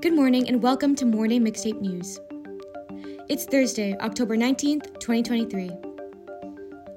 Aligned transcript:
Good 0.00 0.12
morning 0.12 0.48
and 0.48 0.62
welcome 0.62 0.94
to 0.96 1.04
Morning 1.04 1.42
Mixtape 1.42 1.80
News. 1.80 2.20
It's 3.28 3.44
Thursday, 3.44 3.96
October 4.00 4.36
19th, 4.36 5.00
2023. 5.00 5.70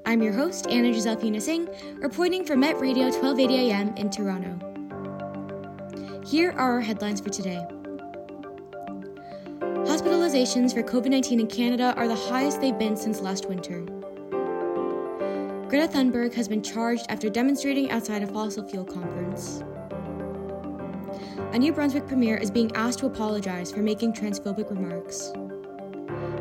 I'm 0.06 0.22
your 0.22 0.32
host, 0.32 0.68
Anna 0.68 0.92
Giselle 0.92 1.16
Funes-Eng, 1.16 1.68
reporting 2.00 2.44
for 2.44 2.56
Met 2.56 2.78
Radio 2.78 3.06
1280 3.06 3.70
AM 3.70 3.96
in 3.96 4.10
Toronto. 4.10 4.58
Here 6.24 6.52
are 6.52 6.74
our 6.74 6.80
headlines 6.80 7.20
for 7.20 7.30
today. 7.30 7.66
Hospitalizations 9.60 10.72
for 10.72 10.82
COVID 10.82 11.10
19 11.10 11.40
in 11.40 11.46
Canada 11.48 11.94
are 11.96 12.06
the 12.06 12.14
highest 12.14 12.60
they've 12.60 12.78
been 12.78 12.96
since 12.96 13.20
last 13.20 13.48
winter. 13.48 13.80
Greta 15.68 15.88
Thunberg 15.88 16.32
has 16.34 16.48
been 16.48 16.62
charged 16.62 17.06
after 17.08 17.28
demonstrating 17.28 17.90
outside 17.90 18.22
a 18.22 18.26
fossil 18.26 18.66
fuel 18.68 18.84
conference. 18.84 19.64
A 21.52 21.58
New 21.58 21.72
Brunswick 21.72 22.06
premier 22.06 22.36
is 22.36 22.50
being 22.50 22.70
asked 22.76 22.98
to 22.98 23.06
apologize 23.06 23.72
for 23.72 23.80
making 23.80 24.12
transphobic 24.12 24.68
remarks. 24.68 25.32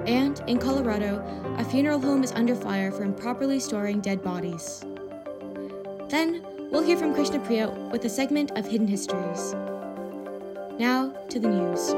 And 0.05 0.41
in 0.47 0.59
Colorado, 0.59 1.23
a 1.57 1.63
funeral 1.63 1.97
home 1.97 2.25
is 2.25 2.33
under 2.33 2.53
fire 2.53 2.91
for 2.91 3.03
improperly 3.03 3.61
storing 3.61 4.01
dead 4.01 4.21
bodies. 4.21 4.83
Then, 6.09 6.45
we'll 6.71 6.83
hear 6.83 6.97
from 6.97 7.15
Krishnapriya 7.15 7.89
with 7.89 8.03
a 8.03 8.09
segment 8.09 8.51
of 8.57 8.67
Hidden 8.67 8.89
Histories. 8.89 9.53
Now, 10.77 11.13
to 11.29 11.39
the 11.39 11.47
news. 11.47 11.93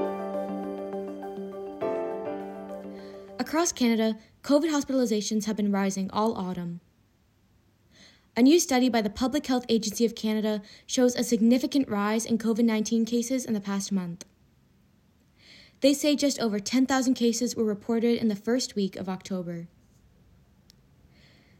Across 3.40 3.71
Canada, 3.71 4.18
COVID 4.44 4.70
hospitalizations 4.70 5.46
have 5.46 5.57
been 5.57 5.71
rising 5.71 6.12
all 6.12 6.38
autumn. 6.38 6.80
A 8.38 8.42
new 8.42 8.60
study 8.60 8.90
by 8.90 9.02
the 9.02 9.10
Public 9.10 9.48
Health 9.48 9.66
Agency 9.68 10.06
of 10.06 10.16
Canada 10.16 10.62
shows 10.86 11.16
a 11.16 11.24
significant 11.24 11.90
rise 11.90 12.26
in 12.26 12.38
COVID 12.38 12.64
19 12.64 13.05
cases 13.05 13.46
in 13.46 13.54
the 13.54 13.60
past 13.60 13.92
month. 13.92 14.26
They 15.82 15.94
say 15.94 16.16
just 16.16 16.40
over 16.40 16.60
10,000 16.60 17.13
cases 17.13 17.55
were 17.55 17.63
reported 17.63 18.18
in 18.18 18.27
the 18.27 18.36
first 18.36 18.76
week 18.76 18.96
of 18.96 19.10
October. 19.10 19.68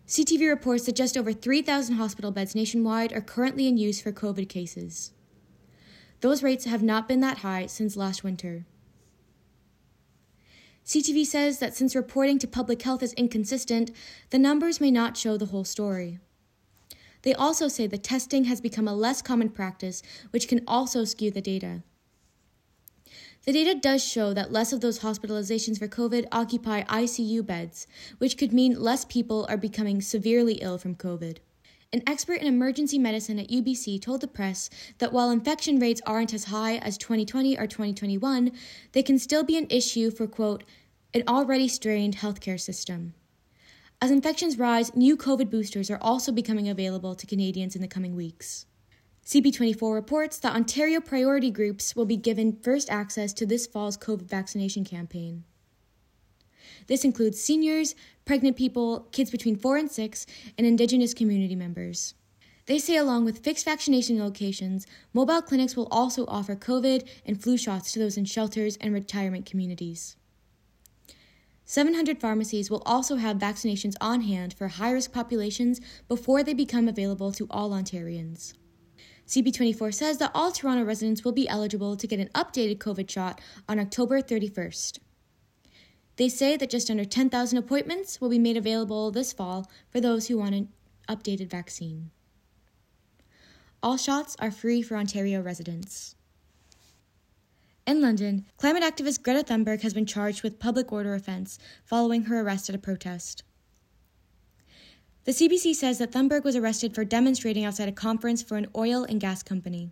CTV 0.08 0.50
reports 0.50 0.86
that 0.86 0.96
just 0.96 1.18
over 1.18 1.32
3,000 1.32 1.96
hospital 1.96 2.32
beds 2.32 2.56
nationwide 2.56 3.14
are 3.14 3.22
currently 3.22 3.68
in 3.68 3.78
use 3.78 4.02
for 4.02 4.12
COVID 4.12 4.50
cases. 4.50 5.12
Those 6.22 6.44
rates 6.44 6.66
have 6.66 6.84
not 6.84 7.08
been 7.08 7.20
that 7.22 7.40
high 7.40 7.68
since 7.68 7.96
last 7.96 8.24
winter. 8.24 8.66
CTV 10.86 11.26
says 11.26 11.60
that 11.60 11.76
since 11.76 11.96
reporting 11.96 12.40
to 12.40 12.48
public 12.48 12.82
health 12.82 13.04
is 13.04 13.14
inconsistent, 13.14 13.92
the 14.32 14.40
numbers 14.40 14.82
may 14.82 14.92
not 14.92 15.16
show 15.16 15.38
the 15.38 15.48
whole 15.48 15.64
story. 15.64 16.20
They 17.22 17.34
also 17.34 17.68
say 17.68 17.88
that 17.88 18.04
testing 18.04 18.46
has 18.46 18.62
become 18.62 18.88
a 18.88 18.96
less 18.96 19.22
common 19.22 19.50
practice, 19.50 20.02
which 20.32 20.48
can 20.48 20.62
also 20.68 21.04
skew 21.04 21.32
the 21.32 21.42
data. 21.42 21.84
The 23.46 23.54
data 23.54 23.80
does 23.80 24.04
show 24.04 24.34
that 24.34 24.52
less 24.52 24.74
of 24.74 24.82
those 24.82 25.00
hospitalizations 25.00 25.80
for 25.80 25.88
COVID 25.88 26.28
occupy 26.32 26.84
ICU 26.84 27.46
beds, 27.46 27.88
which 28.18 28.38
could 28.38 28.54
mean 28.54 28.80
less 28.80 29.06
people 29.06 29.46
are 29.50 29.58
becoming 29.58 30.02
severely 30.02 30.56
ill 30.56 30.78
from 30.78 30.96
COVID. 30.96 31.38
An 31.92 32.04
expert 32.06 32.42
in 32.42 32.48
emergency 32.48 33.00
medicine 33.00 33.40
at 33.40 33.50
UBC 33.50 34.00
told 34.00 34.22
the 34.22 34.28
press 34.28 34.70
that 35.00 35.12
while 35.12 35.32
infection 35.32 35.80
rates 35.80 36.02
aren't 36.06 36.34
as 36.34 36.46
high 36.46 36.78
as 36.78 37.00
2020 37.00 37.58
or 37.58 37.66
2021, 37.66 38.52
they 38.92 39.02
can 39.02 39.18
still 39.18 39.44
be 39.44 39.58
an 39.58 39.66
issue 39.72 40.12
for, 40.12 40.28
quote, 40.28 40.64
an 41.16 41.24
already 41.28 41.68
strained 41.68 42.18
healthcare 42.18 42.60
system. 42.60 43.16
As 44.02 44.12
infections 44.12 44.58
rise, 44.58 44.96
new 44.96 45.18
COVID 45.18 45.50
boosters 45.50 45.92
are 45.92 46.00
also 46.02 46.32
becoming 46.32 46.70
available 46.70 47.16
to 47.16 47.28
Canadians 47.28 47.76
in 47.76 47.82
the 47.82 47.88
coming 47.88 48.16
weeks. 48.16 48.66
CP24 49.26 49.94
reports 49.94 50.38
that 50.40 50.56
Ontario 50.56 51.02
priority 51.02 51.52
groups 51.52 51.98
will 51.98 52.06
be 52.06 52.16
given 52.16 52.58
first 52.62 52.90
access 52.90 53.34
to 53.34 53.46
this 53.46 53.68
fall's 53.68 53.98
COVID 53.98 54.22
vaccination 54.22 54.86
campaign. 54.86 55.44
This 56.88 57.04
includes 57.04 57.42
seniors, 57.42 57.94
pregnant 58.24 58.56
people, 58.56 59.10
kids 59.12 59.32
between 59.32 59.58
4 59.58 59.76
and 59.76 59.92
6, 59.92 60.26
and 60.58 60.66
Indigenous 60.66 61.14
community 61.14 61.56
members. 61.56 62.14
They 62.68 62.80
say, 62.80 62.96
along 62.96 63.26
with 63.26 63.44
fixed 63.44 63.66
vaccination 63.66 64.18
locations, 64.18 64.88
mobile 65.14 65.42
clinics 65.42 65.76
will 65.76 65.90
also 65.92 66.26
offer 66.28 66.56
COVID 66.56 67.06
and 67.26 67.42
flu 67.42 67.58
shots 67.58 67.92
to 67.92 68.00
those 68.00 68.16
in 68.16 68.24
shelters 68.24 68.78
and 68.78 68.94
retirement 68.94 69.46
communities. 69.46 70.16
700 71.70 72.20
pharmacies 72.20 72.72
will 72.72 72.82
also 72.84 73.18
have 73.18 73.38
vaccinations 73.38 73.94
on 74.02 74.22
hand 74.22 74.56
for 74.56 74.70
high 74.70 74.90
risk 74.90 75.14
populations 75.14 75.80
before 76.08 76.42
they 76.44 76.56
become 76.56 76.88
available 76.88 77.32
to 77.32 77.46
all 77.52 77.70
Ontarians. 77.70 78.56
CP24 79.28 79.94
says 79.94 80.18
that 80.18 80.32
all 80.34 80.52
Toronto 80.52 80.84
residents 80.84 81.24
will 81.24 81.32
be 81.32 81.48
eligible 81.48 81.96
to 81.96 82.08
get 82.08 82.20
an 82.20 82.32
updated 82.34 82.80
COVID 82.80 83.08
shot 83.08 83.40
on 83.68 83.78
October 83.78 84.20
31st. 84.20 84.98
They 86.16 86.28
say 86.28 86.58
that 86.58 86.72
just 86.72 86.90
under 86.90 87.06
10,000 87.06 87.56
appointments 87.56 88.20
will 88.20 88.30
be 88.30 88.40
made 88.40 88.58
available 88.58 89.12
this 89.12 89.32
fall 89.32 89.70
for 89.92 90.02
those 90.02 90.28
who 90.28 90.40
want 90.40 90.56
an 90.56 90.70
updated 91.08 91.52
vaccine. 91.52 92.10
All 93.84 93.96
shots 93.96 94.36
are 94.40 94.50
free 94.50 94.82
for 94.82 94.98
Ontario 94.98 95.40
residents. 95.40 96.16
In 97.88 98.02
London, 98.02 98.46
climate 98.58 98.84
activist 98.84 99.24
Greta 99.24 99.44
Thunberg 99.44 99.82
has 99.82 99.94
been 99.94 100.06
charged 100.06 100.44
with 100.44 100.60
public 100.60 100.92
order 100.92 101.14
offense 101.16 101.58
following 101.84 102.24
her 102.24 102.42
arrest 102.42 102.70
at 102.70 102.76
a 102.76 102.80
protest. 102.80 103.44
The 105.26 105.32
CBC 105.32 105.76
says 105.76 105.98
that 105.98 106.12
Thunberg 106.12 106.44
was 106.44 106.56
arrested 106.56 106.96
for 106.96 107.04
demonstrating 107.06 107.66
outside 107.66 107.90
a 107.90 107.92
conference 107.94 108.42
for 108.42 108.58
an 108.58 108.68
oil 108.76 109.04
and 109.04 109.20
gas 109.20 109.44
company. 109.44 109.92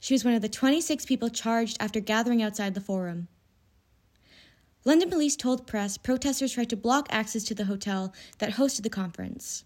She 0.00 0.14
was 0.14 0.24
one 0.24 0.34
of 0.34 0.42
the 0.42 0.48
26 0.48 1.06
people 1.06 1.30
charged 1.30 1.76
after 1.80 2.00
gathering 2.00 2.42
outside 2.42 2.74
the 2.74 2.80
forum. 2.80 3.28
London 4.84 5.10
police 5.10 5.34
told 5.34 5.66
press 5.66 5.98
protesters 5.98 6.52
tried 6.52 6.70
to 6.70 6.76
block 6.76 7.08
access 7.10 7.42
to 7.44 7.54
the 7.54 7.64
hotel 7.64 8.12
that 8.38 8.52
hosted 8.52 8.82
the 8.82 8.90
conference. 8.90 9.64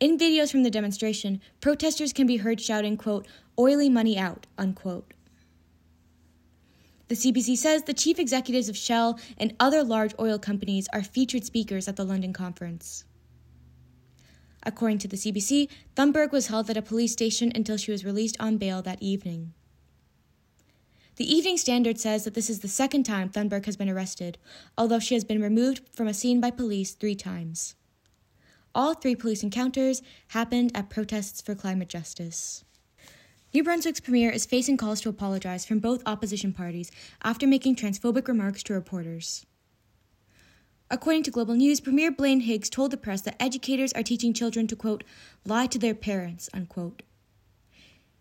In 0.00 0.18
videos 0.18 0.50
from 0.50 0.64
the 0.64 0.70
demonstration, 0.70 1.40
protesters 1.60 2.12
can 2.12 2.26
be 2.26 2.38
heard 2.38 2.60
shouting, 2.60 2.96
quote, 2.96 3.28
oily 3.58 3.88
money 3.88 4.18
out, 4.18 4.48
unquote. 4.58 5.14
The 7.12 7.30
CBC 7.30 7.58
says 7.58 7.82
the 7.82 7.92
chief 7.92 8.18
executives 8.18 8.70
of 8.70 8.76
Shell 8.78 9.20
and 9.36 9.54
other 9.60 9.84
large 9.84 10.14
oil 10.18 10.38
companies 10.38 10.88
are 10.94 11.02
featured 11.02 11.44
speakers 11.44 11.86
at 11.86 11.96
the 11.96 12.06
London 12.06 12.32
conference. 12.32 13.04
According 14.62 14.96
to 15.00 15.08
the 15.08 15.18
CBC, 15.18 15.68
Thunberg 15.94 16.32
was 16.32 16.46
held 16.46 16.70
at 16.70 16.78
a 16.78 16.80
police 16.80 17.12
station 17.12 17.52
until 17.54 17.76
she 17.76 17.90
was 17.90 18.06
released 18.06 18.38
on 18.40 18.56
bail 18.56 18.80
that 18.80 19.02
evening. 19.02 19.52
The 21.16 21.30
Evening 21.30 21.58
Standard 21.58 22.00
says 22.00 22.24
that 22.24 22.32
this 22.32 22.48
is 22.48 22.60
the 22.60 22.66
second 22.66 23.02
time 23.02 23.28
Thunberg 23.28 23.66
has 23.66 23.76
been 23.76 23.90
arrested, 23.90 24.38
although 24.78 24.98
she 24.98 25.12
has 25.12 25.22
been 25.22 25.42
removed 25.42 25.82
from 25.92 26.08
a 26.08 26.14
scene 26.14 26.40
by 26.40 26.50
police 26.50 26.92
three 26.92 27.14
times. 27.14 27.74
All 28.74 28.94
three 28.94 29.16
police 29.16 29.42
encounters 29.42 30.00
happened 30.28 30.72
at 30.74 30.88
protests 30.88 31.42
for 31.42 31.54
climate 31.54 31.90
justice. 31.90 32.64
New 33.54 33.62
Brunswick's 33.62 34.00
premier 34.00 34.30
is 34.30 34.46
facing 34.46 34.78
calls 34.78 35.02
to 35.02 35.10
apologize 35.10 35.66
from 35.66 35.78
both 35.78 36.02
opposition 36.06 36.54
parties 36.54 36.90
after 37.22 37.46
making 37.46 37.76
transphobic 37.76 38.26
remarks 38.26 38.62
to 38.62 38.72
reporters. 38.72 39.44
According 40.90 41.24
to 41.24 41.30
Global 41.30 41.54
News, 41.54 41.78
Premier 41.78 42.10
Blaine 42.10 42.40
Higgs 42.40 42.70
told 42.70 42.90
the 42.90 42.96
press 42.96 43.20
that 43.22 43.36
educators 43.38 43.92
are 43.92 44.02
teaching 44.02 44.32
children 44.32 44.66
to, 44.68 44.76
quote, 44.76 45.04
lie 45.44 45.66
to 45.66 45.78
their 45.78 45.94
parents, 45.94 46.48
unquote. 46.54 47.02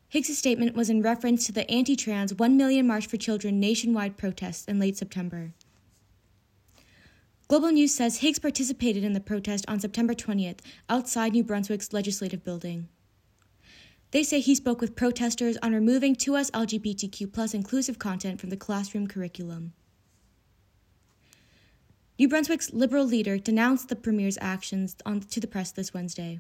Higgs' 0.10 0.38
statement 0.38 0.76
was 0.76 0.90
in 0.90 1.02
reference 1.02 1.46
to 1.46 1.54
the 1.54 1.70
anti 1.72 1.96
trans 1.96 2.34
1 2.34 2.58
Million 2.58 2.86
March 2.86 3.08
for 3.08 3.16
Children 3.16 3.58
nationwide 3.58 4.18
protests 4.18 4.66
in 4.66 4.80
late 4.80 4.98
September. 4.98 5.54
Global 7.48 7.72
News 7.72 7.96
says 7.96 8.18
Higgs 8.18 8.40
participated 8.40 9.06
in 9.06 9.14
the 9.14 9.22
protest 9.22 9.64
on 9.70 9.80
September 9.80 10.14
20th 10.14 10.60
outside 10.90 11.32
New 11.32 11.46
Brunswick's 11.46 11.94
legislative 11.94 12.44
building. 12.44 12.90
They 14.12 14.24
say 14.24 14.42
he 14.42 14.56
spoke 14.56 14.82
with 14.82 14.96
protesters 14.96 15.58
on 15.64 15.74
removing 15.74 16.16
2S 16.16 16.52
LGBTQ 16.52 17.32
plus 17.32 17.54
inclusive 17.54 17.98
content 17.98 18.42
from 18.42 18.50
the 18.50 18.58
classroom 18.58 19.08
curriculum. 19.08 19.74
New 22.20 22.28
Brunswick's 22.28 22.74
Liberal 22.74 23.06
leader 23.06 23.38
denounced 23.38 23.88
the 23.88 23.96
Premier's 23.96 24.38
actions 24.42 24.98
on, 25.06 25.22
to 25.22 25.40
the 25.40 25.48
press 25.48 25.72
this 25.72 25.94
Wednesday. 25.94 26.40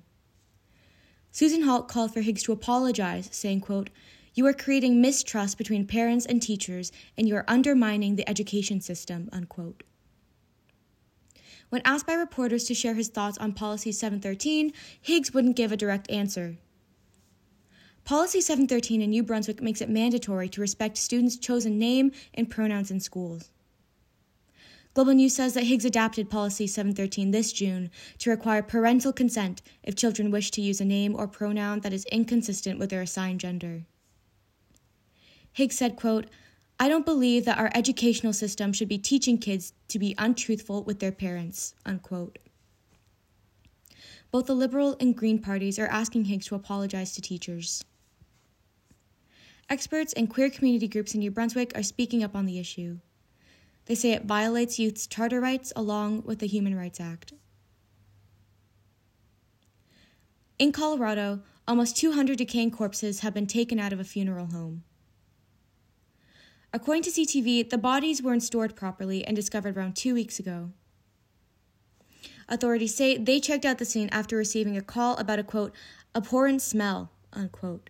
Susan 1.31 1.63
Holt 1.63 1.87
called 1.87 2.13
for 2.13 2.19
Higgs 2.19 2.43
to 2.43 2.51
apologize, 2.51 3.29
saying, 3.31 3.61
quote, 3.61 3.89
You 4.33 4.45
are 4.47 4.53
creating 4.53 4.99
mistrust 4.99 5.57
between 5.57 5.87
parents 5.87 6.25
and 6.25 6.41
teachers, 6.41 6.91
and 7.17 7.27
you 7.27 7.37
are 7.37 7.45
undermining 7.47 8.15
the 8.17 8.29
education 8.29 8.81
system, 8.81 9.29
unquote. 9.31 9.83
When 11.69 11.81
asked 11.85 12.05
by 12.05 12.15
reporters 12.15 12.65
to 12.65 12.73
share 12.73 12.95
his 12.95 13.07
thoughts 13.07 13.37
on 13.37 13.53
Policy 13.53 13.93
713, 13.93 14.73
Higgs 15.01 15.33
wouldn't 15.33 15.55
give 15.55 15.71
a 15.71 15.77
direct 15.77 16.11
answer. 16.11 16.57
Policy 18.03 18.41
713 18.41 19.01
in 19.01 19.09
New 19.09 19.23
Brunswick 19.23 19.61
makes 19.61 19.81
it 19.81 19.89
mandatory 19.89 20.49
to 20.49 20.61
respect 20.61 20.97
students' 20.97 21.37
chosen 21.37 21.79
name 21.79 22.11
and 22.33 22.49
pronouns 22.49 22.91
in 22.91 22.99
schools. 22.99 23.51
Global 24.93 25.13
News 25.13 25.33
says 25.33 25.53
that 25.53 25.63
Higgs 25.63 25.85
adapted 25.85 26.29
Policy 26.29 26.67
713 26.67 27.31
this 27.31 27.53
June 27.53 27.89
to 28.17 28.29
require 28.29 28.61
parental 28.61 29.13
consent 29.13 29.61
if 29.83 29.95
children 29.95 30.31
wish 30.31 30.51
to 30.51 30.61
use 30.61 30.81
a 30.81 30.85
name 30.85 31.15
or 31.15 31.27
pronoun 31.27 31.79
that 31.79 31.93
is 31.93 32.03
inconsistent 32.05 32.77
with 32.77 32.89
their 32.89 33.01
assigned 33.01 33.39
gender. 33.39 33.83
Higgs 35.53 35.77
said, 35.77 35.95
quote, 35.95 36.27
I 36.77 36.89
don't 36.89 37.05
believe 37.05 37.45
that 37.45 37.59
our 37.59 37.71
educational 37.73 38.33
system 38.33 38.73
should 38.73 38.89
be 38.89 38.97
teaching 38.97 39.37
kids 39.37 39.71
to 39.87 39.99
be 39.99 40.15
untruthful 40.17 40.83
with 40.83 40.99
their 40.99 41.11
parents, 41.11 41.75
unquote. 41.85 42.39
Both 44.31 44.47
the 44.47 44.55
Liberal 44.55 44.97
and 44.99 45.15
Green 45.15 45.39
parties 45.39 45.77
are 45.77 45.87
asking 45.87 46.25
Higgs 46.25 46.47
to 46.47 46.55
apologize 46.55 47.13
to 47.13 47.21
teachers. 47.21 47.85
Experts 49.71 50.11
and 50.11 50.29
queer 50.29 50.49
community 50.49 50.89
groups 50.89 51.13
in 51.13 51.21
New 51.21 51.31
Brunswick 51.31 51.71
are 51.77 51.81
speaking 51.81 52.25
up 52.25 52.35
on 52.35 52.45
the 52.45 52.59
issue. 52.59 52.97
They 53.85 53.95
say 53.95 54.11
it 54.11 54.25
violates 54.25 54.77
youth's 54.77 55.07
charter 55.07 55.39
rights 55.39 55.71
along 55.77 56.23
with 56.23 56.39
the 56.39 56.45
Human 56.45 56.75
Rights 56.75 56.99
Act. 56.99 57.31
In 60.59 60.73
Colorado, 60.73 61.39
almost 61.69 61.95
200 61.95 62.37
decaying 62.37 62.71
corpses 62.71 63.21
have 63.21 63.33
been 63.33 63.47
taken 63.47 63.79
out 63.79 63.93
of 63.93 64.01
a 64.01 64.03
funeral 64.03 64.47
home. 64.47 64.83
According 66.73 67.03
to 67.03 67.09
CTV, 67.09 67.69
the 67.69 67.77
bodies 67.77 68.21
weren't 68.21 68.43
stored 68.43 68.75
properly 68.75 69.23
and 69.23 69.37
discovered 69.37 69.77
around 69.77 69.95
two 69.95 70.13
weeks 70.13 70.37
ago. 70.37 70.71
Authorities 72.49 72.93
say 72.93 73.17
they 73.17 73.39
checked 73.39 73.63
out 73.63 73.77
the 73.77 73.85
scene 73.85 74.09
after 74.11 74.35
receiving 74.35 74.75
a 74.75 74.81
call 74.81 75.15
about 75.15 75.39
a 75.39 75.43
quote, 75.43 75.73
abhorrent 76.13 76.61
smell, 76.61 77.13
unquote. 77.31 77.89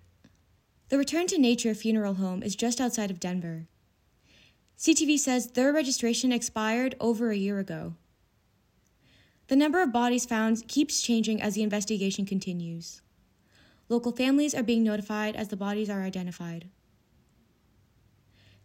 The 0.92 0.98
Return 0.98 1.26
to 1.28 1.38
Nature 1.38 1.74
funeral 1.74 2.16
home 2.16 2.44
is 2.44 2.54
just 2.54 2.82
outside 2.82 3.10
of 3.10 3.20
Denver. 3.22 3.70
CTV 4.78 5.18
says 5.18 5.48
their 5.48 5.72
registration 5.72 6.34
expired 6.34 6.96
over 7.00 7.32
a 7.32 7.38
year 7.38 7.60
ago. 7.60 7.96
The 9.48 9.56
number 9.56 9.82
of 9.82 9.94
bodies 9.94 10.26
found 10.26 10.68
keeps 10.68 11.02
changing 11.02 11.42
as 11.42 11.54
the 11.54 11.64
investigation 11.64 12.26
continues. 12.26 13.02
Local 13.88 14.12
families 14.12 14.54
are 14.54 14.64
being 14.64 14.84
notified 14.84 15.38
as 15.38 15.48
the 15.48 15.56
bodies 15.56 15.90
are 15.90 16.04
identified. 16.04 16.68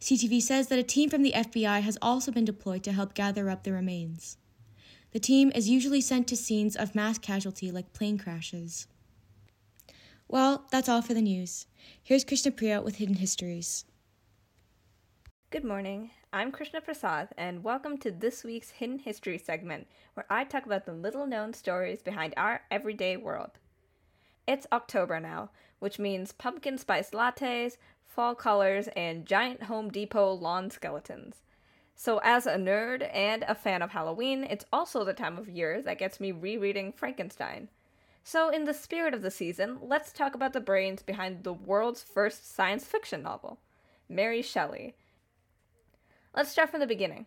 CTV 0.01 0.43
says 0.43 0.67
that 0.67 0.81
a 0.81 0.83
team 0.83 1.09
from 1.09 1.23
the 1.23 1.33
FBI 1.33 1.81
has 1.83 1.97
also 2.03 2.33
been 2.33 2.45
deployed 2.45 2.83
to 2.83 2.93
help 2.93 3.15
gather 3.15 3.49
up 3.49 3.63
the 3.63 3.73
remains. 3.73 4.37
The 5.13 5.21
team 5.21 5.53
is 5.55 5.71
usually 5.71 6.01
sent 6.01 6.27
to 6.27 6.37
scenes 6.37 6.75
of 6.75 6.97
mass 6.97 7.19
casualty 7.19 7.71
like 7.71 7.93
plane 7.93 8.19
crashes. 8.19 8.89
Well, 10.29 10.67
that's 10.73 10.89
all 10.89 11.03
for 11.03 11.15
the 11.15 11.23
news. 11.23 11.69
Here's 12.03 12.25
Krishnapriya 12.25 12.83
with 12.83 12.97
Hidden 12.97 13.15
Histories. 13.15 13.85
Good 15.51 15.63
morning. 15.63 16.11
I'm 16.33 16.51
Krishna 16.51 16.81
Prasad, 16.81 17.29
and 17.39 17.63
welcome 17.63 17.97
to 17.99 18.11
this 18.11 18.43
week's 18.43 18.71
Hidden 18.71 18.99
History 18.99 19.39
segment, 19.39 19.87
where 20.15 20.27
I 20.29 20.43
talk 20.43 20.67
about 20.67 20.85
the 20.85 20.93
little 20.93 21.29
known 21.29 21.55
stories 21.55 22.03
behind 22.03 22.35
our 22.37 22.63
everyday 22.73 23.17
world. 23.17 23.53
It's 24.49 24.67
October 24.73 25.21
now, 25.21 25.51
which 25.79 26.01
means 26.01 26.33
pumpkin 26.33 26.77
spice 26.77 27.11
lattes, 27.11 27.77
fall 28.05 28.35
colors, 28.35 28.89
and 28.97 29.27
giant 29.27 29.63
Home 29.63 29.91
Depot 29.91 30.33
lawn 30.33 30.71
skeletons. 30.71 31.45
So, 31.95 32.19
as 32.25 32.49
a 32.49 32.57
nerd 32.57 33.09
and 33.15 33.45
a 33.47 33.55
fan 33.55 33.81
of 33.81 33.91
Halloween, 33.91 34.43
it's 34.43 34.65
also 34.73 35.05
the 35.05 35.15
time 35.15 35.39
of 35.39 35.49
year 35.49 35.81
that 35.83 36.01
gets 36.01 36.19
me 36.19 36.33
rereading 36.33 36.91
Frankenstein. 36.91 37.69
So, 38.29 38.49
in 38.49 38.65
the 38.65 38.75
spirit 38.75 39.15
of 39.15 39.23
the 39.23 39.31
season, 39.31 39.79
let's 39.81 40.13
talk 40.13 40.35
about 40.35 40.53
the 40.53 40.59
brains 40.59 41.01
behind 41.01 41.45
the 41.45 41.53
world's 41.53 42.03
first 42.03 42.53
science 42.53 42.85
fiction 42.85 43.23
novel, 43.23 43.61
Mary 44.09 44.43
Shelley. 44.43 44.97
Let's 46.35 46.51
start 46.51 46.71
from 46.71 46.81
the 46.81 46.89
beginning. 46.89 47.27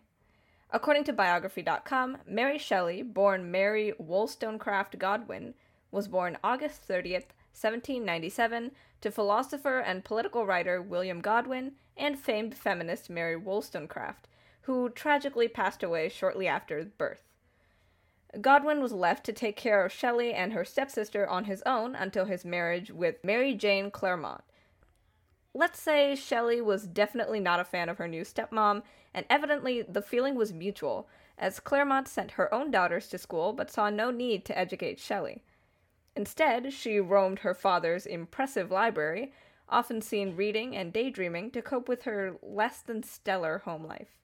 According 0.70 1.04
to 1.04 1.14
biography.com, 1.14 2.18
Mary 2.26 2.58
Shelley, 2.58 3.00
born 3.02 3.50
Mary 3.50 3.94
Wollstonecraft 3.96 4.98
Godwin, 4.98 5.54
was 5.90 6.06
born 6.06 6.36
August 6.44 6.86
30th, 6.86 7.32
1797, 7.56 8.72
to 9.00 9.10
philosopher 9.10 9.78
and 9.78 10.04
political 10.04 10.44
writer 10.44 10.82
William 10.82 11.22
Godwin 11.22 11.72
and 11.96 12.18
famed 12.18 12.54
feminist 12.54 13.08
Mary 13.08 13.36
Wollstonecraft, 13.36 14.28
who 14.62 14.90
tragically 14.90 15.48
passed 15.48 15.82
away 15.82 16.10
shortly 16.10 16.46
after 16.46 16.84
birth. 16.84 17.29
Godwin 18.40 18.80
was 18.80 18.92
left 18.92 19.24
to 19.24 19.32
take 19.32 19.56
care 19.56 19.84
of 19.84 19.92
Shelley 19.92 20.32
and 20.32 20.52
her 20.52 20.64
stepsister 20.64 21.28
on 21.28 21.44
his 21.44 21.62
own 21.66 21.96
until 21.96 22.26
his 22.26 22.44
marriage 22.44 22.90
with 22.90 23.24
Mary 23.24 23.54
Jane 23.54 23.90
Clairmont. 23.90 24.42
Let's 25.52 25.80
say 25.80 26.14
Shelley 26.14 26.60
was 26.60 26.86
definitely 26.86 27.40
not 27.40 27.58
a 27.58 27.64
fan 27.64 27.88
of 27.88 27.98
her 27.98 28.06
new 28.06 28.22
stepmom, 28.22 28.84
and 29.12 29.26
evidently 29.28 29.82
the 29.82 30.00
feeling 30.00 30.36
was 30.36 30.52
mutual, 30.52 31.08
as 31.36 31.58
Clairmont 31.58 32.06
sent 32.06 32.32
her 32.32 32.52
own 32.54 32.70
daughters 32.70 33.08
to 33.08 33.18
school 33.18 33.52
but 33.52 33.70
saw 33.70 33.90
no 33.90 34.12
need 34.12 34.44
to 34.44 34.56
educate 34.56 35.00
Shelley. 35.00 35.42
Instead, 36.14 36.72
she 36.72 37.00
roamed 37.00 37.40
her 37.40 37.54
father's 37.54 38.06
impressive 38.06 38.70
library, 38.70 39.32
often 39.68 40.00
seen 40.00 40.36
reading 40.36 40.76
and 40.76 40.92
daydreaming 40.92 41.50
to 41.50 41.62
cope 41.62 41.88
with 41.88 42.02
her 42.02 42.36
less 42.42 42.80
than 42.80 43.02
stellar 43.02 43.58
home 43.58 43.84
life. 43.84 44.18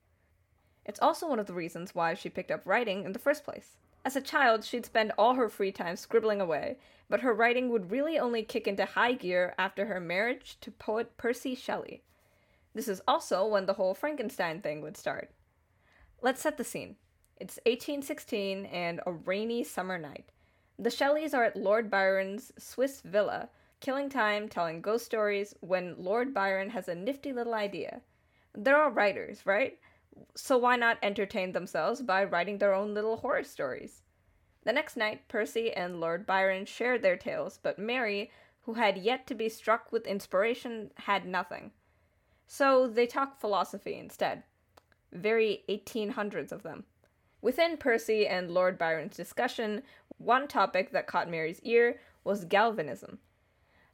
It's 0.85 1.01
also 1.01 1.29
one 1.29 1.41
of 1.41 1.47
the 1.47 1.55
reasons 1.55 1.93
why 1.93 2.15
she 2.15 2.29
picked 2.29 2.53
up 2.53 2.63
writing 2.65 3.05
in 3.05 3.13
the 3.13 3.19
first 3.19 3.43
place. 3.43 3.79
As 4.07 4.15
a 4.15 4.21
child, 4.21 4.63
she'd 4.63 4.87
spend 4.87 5.11
all 5.19 5.35
her 5.35 5.49
free 5.49 5.73
time 5.73 5.97
scribbling 5.97 6.41
away, 6.41 6.79
but 7.11 7.23
her 7.23 7.35
writing 7.35 7.71
would 7.71 7.91
really 7.91 8.17
only 8.21 8.45
kick 8.45 8.69
into 8.69 8.85
high 8.85 9.15
gear 9.15 9.53
after 9.59 9.87
her 9.87 9.99
marriage 9.99 10.59
to 10.61 10.71
poet 10.71 11.17
Percy 11.17 11.57
Shelley. 11.57 12.05
This 12.73 12.87
is 12.87 13.03
also 13.09 13.45
when 13.45 13.67
the 13.67 13.73
whole 13.73 13.95
Frankenstein 13.95 14.61
thing 14.61 14.81
would 14.81 14.97
start. 14.97 15.33
Let's 16.23 16.41
set 16.41 16.57
the 16.57 16.63
scene. 16.63 16.95
It's 17.39 17.59
1816 17.67 18.67
and 18.67 19.01
a 19.05 19.11
rainy 19.11 19.65
summer 19.65 19.99
night. 19.99 20.31
The 20.79 20.91
Shelleys 20.91 21.35
are 21.35 21.43
at 21.43 21.57
Lord 21.57 21.91
Byron's 21.91 22.53
Swiss 22.57 23.01
villa, 23.01 23.49
killing 23.81 24.09
time 24.09 24.49
telling 24.49 24.83
ghost 24.83 25.05
stories 25.05 25.53
when 25.59 25.97
Lord 25.99 26.33
Byron 26.33 26.71
has 26.71 26.87
a 26.87 26.95
nifty 26.95 27.33
little 27.33 27.55
idea. 27.55 28.03
They're 28.55 28.81
all 28.81 28.91
writers, 28.91 29.45
right? 29.45 29.81
So 30.35 30.57
why 30.59 30.77
not 30.77 30.99
entertain 31.03 31.53
themselves 31.53 32.03
by 32.03 32.25
writing 32.25 32.59
their 32.59 32.75
own 32.75 32.95
little 32.95 33.19
horror 33.19 33.45
stories? 33.45 34.03
The 34.65 34.73
next 34.73 34.97
night, 34.97 35.29
Percy 35.29 35.73
and 35.73 36.01
Lord 36.01 36.27
Byron 36.27 36.67
shared 36.67 37.03
their 37.03 37.17
tales, 37.17 37.59
but 37.63 37.79
Mary, 37.79 38.31
who 38.63 38.75
had 38.75 38.99
yet 38.99 39.27
to 39.29 39.35
be 39.35 39.49
struck 39.49 39.93
with 39.93 40.07
inspiration, 40.07 40.91
had 40.97 41.25
nothing. 41.25 41.71
So 42.47 42.89
they 42.89 43.07
talked 43.07 43.41
philosophy 43.41 43.97
instead. 43.97 44.43
Very 45.13 45.63
1800s 45.69 46.51
of 46.53 46.63
them. 46.63 46.85
Within 47.41 47.77
Percy 47.77 48.27
and 48.27 48.51
Lord 48.51 48.77
Byron's 48.77 49.17
discussion, 49.17 49.83
one 50.19 50.49
topic 50.49 50.91
that 50.91 51.07
caught 51.07 51.31
Mary's 51.31 51.61
ear 51.61 52.01
was 52.25 52.45
galvanism. 52.45 53.19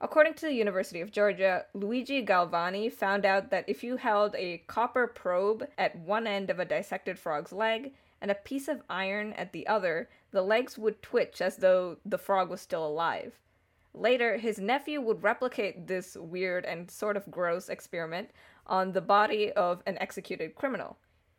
According 0.04 0.34
to 0.34 0.46
the 0.46 0.54
University 0.54 1.00
of 1.00 1.12
Georgia, 1.12 1.64
Luigi 1.74 2.26
Galvani 2.26 2.90
found 2.92 3.24
out 3.24 3.50
that 3.50 3.64
if 3.68 3.84
you 3.84 3.96
held 3.96 4.34
a 4.34 4.58
copper 4.66 5.06
probe 5.06 5.68
at 5.78 5.96
one 5.96 6.26
end 6.26 6.50
of 6.50 6.58
a 6.58 6.64
dissected 6.64 7.20
frog's 7.20 7.52
leg 7.52 7.94
and 8.20 8.28
a 8.28 8.34
piece 8.34 8.66
of 8.66 8.82
iron 8.90 9.32
at 9.34 9.52
the 9.52 9.64
other, 9.68 10.08
the 10.32 10.42
legs 10.42 10.76
would 10.76 11.00
twitch 11.02 11.40
as 11.40 11.58
though 11.58 11.98
the 12.04 12.18
frog 12.18 12.50
was 12.50 12.60
still 12.60 12.84
alive. 12.84 13.38
Later, 13.94 14.38
his 14.38 14.58
nephew 14.58 15.00
would 15.00 15.22
replicate 15.22 15.86
this 15.86 16.16
weird 16.16 16.64
and 16.64 16.90
sort 16.90 17.16
of 17.16 17.30
gross 17.30 17.68
experiment 17.68 18.30
on 18.66 18.90
the 18.90 19.00
body 19.00 19.52
of 19.52 19.84
an 19.86 19.98
executed 20.00 20.56
criminal. 20.56 20.96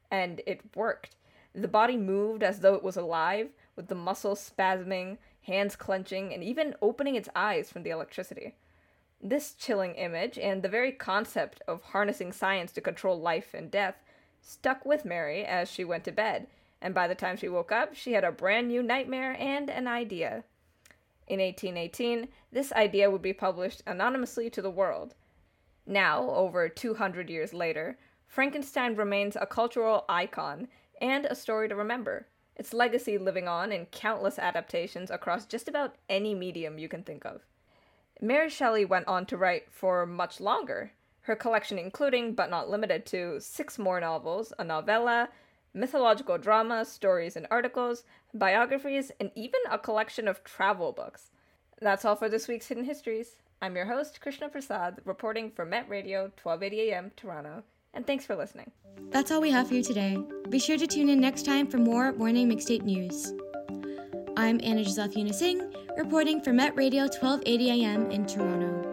And 0.10 0.42
it 0.48 0.62
worked. 0.74 1.18
The 1.54 1.68
body 1.68 1.98
moved 1.98 2.44
as 2.44 2.62
though 2.62 2.76
it 2.76 2.84
was 2.84 2.96
alive, 2.96 3.50
with 3.76 3.88
the 3.88 3.96
muscles 3.96 4.52
spasming, 4.58 5.18
hands 5.42 5.76
clenching, 5.76 6.34
and 6.34 6.44
even 6.44 6.76
opening 6.82 7.16
its 7.16 7.30
eyes 7.36 7.70
from 7.70 7.84
the 7.84 7.90
electricity. 7.90 8.56
This 9.26 9.54
chilling 9.54 9.96
image, 9.96 10.38
and 10.38 10.62
the 10.62 10.68
very 10.68 10.92
concept 10.92 11.62
of 11.66 11.82
harnessing 11.82 12.34
science 12.34 12.74
to 12.74 12.82
control 12.82 13.18
life 13.18 13.54
and 13.54 13.72
death, 13.72 13.96
stuck 14.42 14.86
with 14.86 15.06
Mary 15.06 15.46
as 15.46 15.72
she 15.72 15.86
went 15.86 16.04
to 16.04 16.12
bed, 16.12 16.48
and 16.82 16.94
by 16.94 17.08
the 17.08 17.16
time 17.16 17.38
she 17.38 17.48
woke 17.48 17.72
up, 17.72 17.96
she 17.96 18.12
had 18.12 18.26
a 18.26 18.34
brand 18.34 18.68
new 18.68 18.84
nightmare 18.84 19.38
and 19.40 19.70
an 19.70 19.88
idea. 19.88 20.44
In 21.26 21.40
1818, 21.40 22.28
this 22.52 22.74
idea 22.74 23.10
would 23.10 23.22
be 23.22 23.32
published 23.32 23.82
anonymously 23.88 24.50
to 24.50 24.62
the 24.62 24.70
world. 24.70 25.16
Now, 25.86 26.30
over 26.30 26.68
200 26.68 27.30
years 27.30 27.54
later, 27.54 27.98
Frankenstein 28.28 28.98
remains 28.98 29.38
a 29.38 29.46
cultural 29.46 30.04
icon 30.10 30.68
and 31.00 31.26
a 31.26 31.36
story 31.36 31.70
to 31.70 31.76
remember 31.78 32.28
its 32.58 32.74
legacy 32.74 33.18
living 33.18 33.48
on 33.48 33.72
in 33.72 33.86
countless 33.86 34.38
adaptations 34.38 35.10
across 35.10 35.46
just 35.46 35.70
about 35.70 35.96
any 36.10 36.36
medium 36.36 36.78
you 36.78 36.90
can 36.90 37.04
think 37.04 37.26
of. 37.26 37.42
Mary 38.24 38.50
Shelley 38.50 38.86
went 38.86 39.06
on 39.06 39.26
to 39.26 39.36
write 39.36 39.70
for 39.70 40.06
much 40.06 40.40
longer, 40.40 40.94
her 41.24 41.36
collection 41.36 41.78
including, 41.78 42.34
but 42.34 42.50
not 42.50 42.70
limited 42.70 43.06
to, 43.08 43.38
six 43.42 43.78
more 43.78 44.00
novels, 44.00 44.54
a 44.58 44.64
novella, 44.64 45.28
mythological 45.74 46.38
drama, 46.38 46.86
stories 46.86 47.36
and 47.36 47.46
articles, 47.52 48.06
biographies, 48.34 49.12
and 49.20 49.30
even 49.36 49.60
a 49.70 49.78
collection 49.78 50.30
of 50.30 50.42
travel 50.46 50.94
books. 50.94 51.32
That's 51.82 52.06
all 52.06 52.16
for 52.16 52.30
this 52.30 52.48
week's 52.48 52.68
Hidden 52.68 52.86
Histories. 52.86 53.36
I'm 53.62 53.76
your 53.76 53.88
host, 53.88 54.22
Krishna 54.22 54.48
Prasad, 54.48 55.02
reporting 55.04 55.52
for 55.52 55.66
Met 55.66 55.90
Radio, 55.90 56.32
1280 56.42 56.92
AM, 56.92 57.12
Toronto 57.18 57.64
and 57.94 58.08
thanks 58.08 58.26
for 58.26 58.36
listening. 58.36 58.72
That's 59.12 59.32
all 59.32 59.42
we 59.42 59.52
have 59.52 59.68
for 59.68 59.76
you 59.76 59.84
today. 59.84 60.18
Be 60.50 60.60
sure 60.60 60.78
to 60.78 60.88
tune 60.88 61.10
in 61.10 61.20
next 61.20 61.46
time 61.46 61.68
for 61.68 61.78
more 61.78 62.14
Morning 62.14 62.50
Mixtape 62.50 62.84
News. 62.84 63.34
I'm 64.36 64.60
Anna 64.64 64.84
Giselle 64.84 65.10
Funes-Eng, 65.10 65.83
reporting 65.98 66.42
for 66.42 66.54
Met 66.54 66.76
Radio 66.76 67.04
1280 67.04 67.72
AM 67.72 68.12
in 68.12 68.26
Toronto. 68.26 68.93